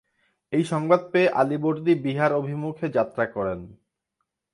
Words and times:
এই 0.53 0.63
সংবাদ 0.63 1.01
পেয়ে 1.11 1.33
আলীবর্দী 1.33 1.93
বিহার 2.03 2.31
অভিমুখে 2.33 2.87
যাত্রা 2.89 3.25
করেন। 3.25 3.59